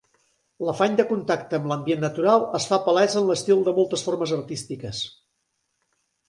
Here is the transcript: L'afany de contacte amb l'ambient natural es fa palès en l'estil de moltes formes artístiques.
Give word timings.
L'afany 0.67 0.93
de 0.99 1.03
contacte 1.09 1.57
amb 1.59 1.69
l'ambient 1.71 2.01
natural 2.05 2.45
es 2.61 2.65
fa 2.71 2.79
palès 2.87 3.19
en 3.21 3.27
l'estil 3.29 3.61
de 3.69 3.75
moltes 3.81 4.07
formes 4.09 4.35
artístiques. 4.39 5.05